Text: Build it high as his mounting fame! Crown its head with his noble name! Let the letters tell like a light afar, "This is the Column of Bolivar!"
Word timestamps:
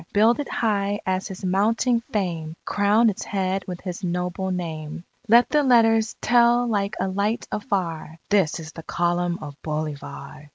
Build 0.13 0.39
it 0.39 0.49
high 0.49 0.99
as 1.05 1.27
his 1.27 1.45
mounting 1.45 1.99
fame! 2.11 2.55
Crown 2.65 3.07
its 3.11 3.23
head 3.23 3.63
with 3.67 3.81
his 3.81 4.03
noble 4.03 4.49
name! 4.49 5.03
Let 5.27 5.49
the 5.51 5.61
letters 5.61 6.15
tell 6.21 6.65
like 6.67 6.95
a 6.99 7.07
light 7.07 7.47
afar, 7.51 8.17
"This 8.27 8.59
is 8.59 8.71
the 8.71 8.81
Column 8.81 9.37
of 9.43 9.61
Bolivar!" 9.61 10.49